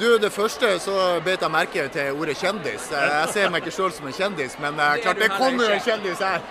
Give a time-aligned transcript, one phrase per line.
[0.00, 0.94] Du, Det første så
[1.24, 2.90] beit jeg merke til ordet kjendis.
[2.92, 5.80] Jeg ser meg ikke sjøl som en kjendis, men eh, klart det kom jo en
[5.80, 6.42] kjendis her.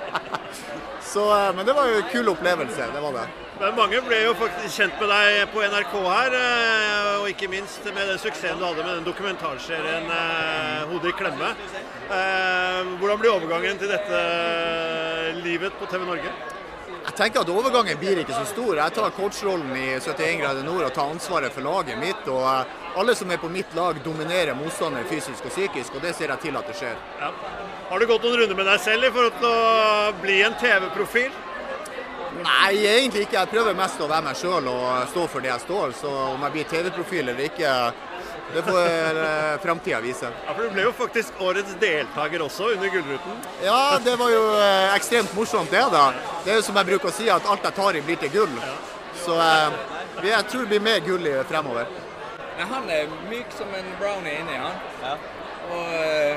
[1.12, 2.90] så, eh, men det var jo en kul opplevelse.
[2.92, 3.24] Det var det.
[3.62, 7.88] Men mange ble jo faktisk kjent med deg på NRK her, eh, og ikke minst
[7.88, 11.54] med den suksessen du hadde med den dokumentarserien 'Hodet i klemme'.
[12.12, 14.24] Eh, Hvordan blir overgangen til dette
[15.40, 16.32] livet på TV Norge?
[17.12, 18.78] Jeg tenker at overgangen blir ikke så stor.
[18.78, 22.22] Jeg tar coachrollen i 71 grader nord og tar ansvaret for laget mitt.
[22.24, 26.14] og eh, Alle som er på mitt lag, dominerer motstanderen fysisk og psykisk, og det
[26.16, 26.96] ser jeg til at det skjer.
[27.20, 27.28] Ja.
[27.90, 31.36] Har du gått noen runder med deg selv i forhold til å bli en TV-profil?
[32.40, 33.42] Nei, egentlig ikke.
[33.42, 35.92] Jeg prøver mest å være meg sjøl og stå for det jeg står.
[36.00, 37.74] Så om jeg blir TV-profil eller ikke,
[38.54, 38.80] det får
[39.24, 40.30] eh, framtida vise.
[40.46, 43.42] Ja, for Du ble jo faktisk årets deltaker også under Gullruten.
[43.64, 46.04] Ja, det var jo eh, ekstremt morsomt det, da.
[46.44, 48.34] Det er jo som jeg bruker å si, at alt jeg tar i blir til
[48.36, 48.56] gull.
[49.24, 49.78] Så eh,
[50.28, 51.88] jeg tror det blir mer gull i fremover.
[52.58, 55.22] Men han er myk som en brownie inni, han.
[55.72, 56.36] Og eh,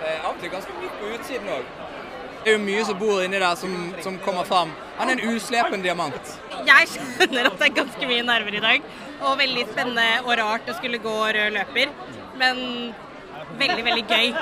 [0.00, 1.72] eh, av og til ganske myk på utsiden òg.
[2.44, 3.72] Det er jo mye som bor inni der som,
[4.04, 4.72] som kommer fram.
[4.98, 6.32] Han er en uslepen diamant.
[6.68, 8.90] Jeg skjønner at det er ganske mye nerver i dag,
[9.22, 11.92] og veldig spennende og rart å skulle gå rød løper.
[12.40, 12.62] Men
[13.58, 14.32] veldig, veldig gøy.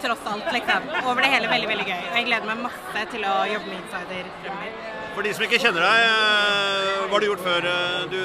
[0.00, 0.88] Tross alt, liksom.
[1.04, 2.00] Over det hele veldig, veldig gøy.
[2.06, 4.96] Og jeg gleder meg masse til å jobbe med Insider fremover.
[5.10, 8.20] For de som ikke kjenner deg, eh, hva har du gjort før eh, du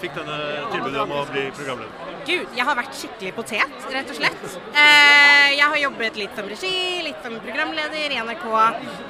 [0.00, 0.38] fikk denne
[0.72, 2.10] tilbudet om å bli programleder?
[2.26, 4.44] Gud, jeg har vært skikkelig potet, rett og slett.
[4.74, 6.74] Eh, jeg har jobbet litt som regi,
[7.06, 8.46] litt som programleder i NRK,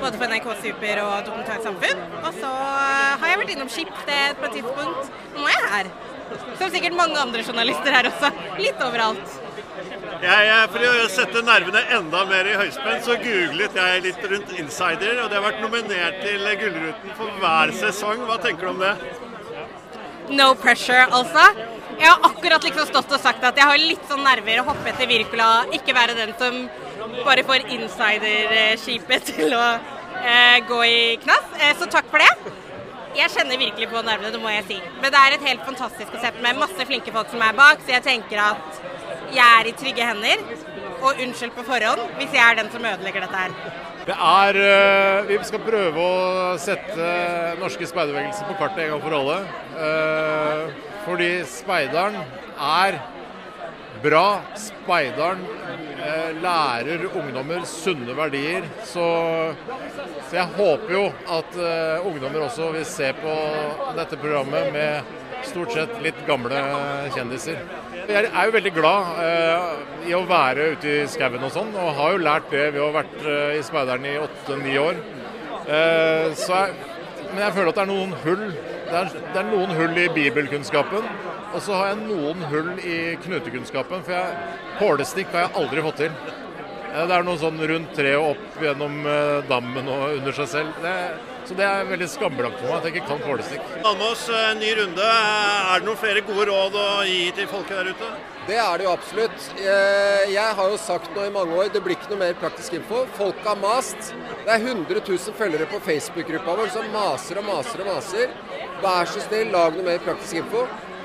[0.03, 2.05] både på NRK Super og Dokumentarisk Samfunn.
[2.21, 5.15] Og så har jeg vært innom Skipsted på et tidspunkt.
[5.39, 5.95] Nå er jeg her.
[6.59, 8.31] Som sikkert mange andre journalister her også.
[8.61, 9.41] Litt overalt.
[10.25, 15.19] Jeg, for å sette nervene enda mer i høyspenn, så googlet jeg litt rundt Insider,
[15.21, 18.25] og det har vært nominert til Gullruten for hver sesong.
[18.29, 18.95] Hva tenker du om det?
[20.33, 21.45] No pressure, altså.
[21.99, 24.91] Jeg har akkurat liksom stått og sagt at jeg har litt sånn nerver å hoppe
[24.91, 25.51] etter Wirkola.
[25.77, 26.57] Ikke være den som
[27.27, 29.65] bare får insiderskipet til å
[30.25, 31.53] eh, gå i knass.
[31.61, 32.55] Eh, så takk for det.
[33.15, 34.77] Jeg kjenner virkelig på nervene, det må jeg si.
[34.99, 37.95] Men det er et helt fantastisk konsept med masse flinke folk som er bak, så
[37.95, 38.81] jeg tenker at
[39.35, 40.43] jeg er i trygge hender.
[41.05, 43.83] Og unnskyld på forhånd hvis jeg er den som ødelegger dette her.
[44.05, 47.11] Det er, øh, Vi skal prøve å sette
[47.61, 49.39] norske speiderbevegelser på kartet en gang for alle.
[49.87, 50.75] Eh,
[51.07, 52.19] fordi speideren
[52.61, 52.99] er
[54.03, 54.27] bra.
[54.61, 55.94] Speideren eh,
[56.45, 58.67] lærer ungdommer sunne verdier.
[58.87, 59.07] Så,
[60.29, 61.05] så jeg håper jo
[61.39, 63.37] at eh, ungdommer også vil se på
[63.99, 65.15] dette programmet med
[65.45, 66.61] stort sett litt gamle
[67.15, 67.59] kjendiser.
[68.05, 69.69] Jeg er jo veldig glad eh,
[70.11, 72.91] i å være ute i skauen og sånn, og har jo lært det ved å
[72.91, 74.99] ha vært eh, i speideren i åtte-ni år.
[75.65, 76.75] Eh, jeg,
[77.31, 78.45] men jeg føler at det er noen hull.
[78.85, 81.09] Det er, det er noen hull i bibelkunnskapen,
[81.55, 84.03] og så har jeg noen hull i knutekunnskapen.
[84.07, 84.41] For jeg,
[84.81, 86.17] pålestikk har jeg aldri fått til.
[86.95, 90.49] Eh, Det er noe sånn rundt treet og opp gjennom eh, dammen og under seg
[90.53, 90.77] selv.
[90.83, 90.95] Det,
[91.45, 93.65] så det er veldig skambelagt for meg at jeg ikke kan pålestikk.
[93.85, 94.23] Almås,
[94.61, 95.09] ny runde.
[95.09, 98.13] Er det noen flere gode råd å gi til folket der ute?
[98.49, 99.51] Det er det jo absolutt.
[99.61, 102.79] Eh, Jeg har jo sagt nå i mange år det blir ikke noe mer praktisk
[102.81, 103.05] info.
[103.19, 104.15] Folk har mast.
[104.47, 108.35] Det er 100 000 følgere på Facebook-gruppa vår som maser og maser og maser.
[108.85, 110.65] Vær så snill, lag noe mer praktisk info.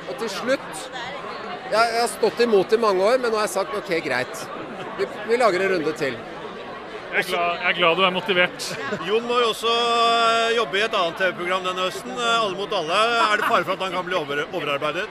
[0.10, 0.90] Og til slutt
[1.70, 4.44] Jeg, jeg har stått imot i mange år, men nå har jeg sagt OK, greit.
[4.98, 6.16] Vi, vi lager en runde til.
[7.10, 8.66] Jeg er, glad, jeg er glad du er motivert.
[9.06, 12.74] Jon må jo også eh, jobbe i et annet TV-program denne høsten, eh, Alle mot
[12.80, 13.00] alle.
[13.26, 15.06] Er det fare for at han kan bli over, overarbeidet?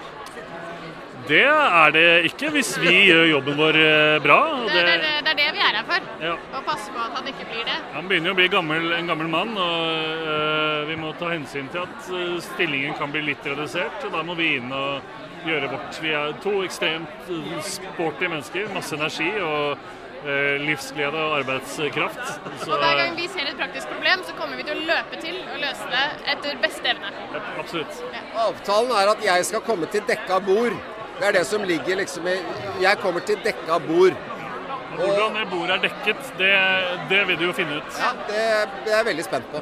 [1.29, 4.39] Det er det ikke hvis vi gjør jobben vår eh, bra.
[4.63, 6.07] og Det er det, det er det vi er her for.
[6.25, 6.33] Ja.
[6.57, 7.77] Å passe på at han ikke blir det.
[7.93, 11.69] Han begynner jo å bli gammel, en gammel mann, og øh, vi må ta hensyn
[11.75, 14.09] til at øh, stillingen kan bli litt redusert.
[14.09, 16.01] og Da må vi inn og gjøre vårt.
[16.03, 17.29] Vi er to ekstremt
[17.77, 18.73] sporty mennesker.
[18.75, 19.89] Masse energi og
[20.65, 22.25] livsglede og arbeidskraft.
[22.65, 25.21] Så, Og hver gang vi ser et praktisk problem, så kommer vi til å løpe
[25.23, 27.13] til og løse det etter beste evne.
[27.37, 28.01] ja, absolutt.
[28.49, 30.75] Avtalen er at jeg skal komme til dekka bord.
[31.19, 32.37] Det er det som ligger liksom i
[32.83, 34.19] Jeg kommer til dekka bord.
[34.99, 36.53] Hvordan det bordet er dekket, det,
[37.11, 37.99] det vil du jo finne ut.
[37.99, 38.43] Ja, det,
[38.85, 39.61] det er jeg veldig spent på.